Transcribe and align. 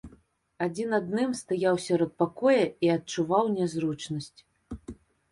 Адзін 0.65 0.93
адным 0.99 1.33
стаяў 1.41 1.75
сярод 1.87 2.11
пакоя 2.21 2.63
і 2.87 2.89
адчуваў 2.93 3.51
нязручнасць. 3.57 4.39